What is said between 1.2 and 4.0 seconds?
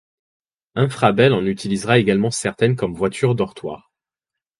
en utilisera également certaines comme voitures-dortoirs.